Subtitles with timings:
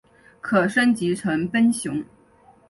[0.41, 2.03] 可升级成奔熊。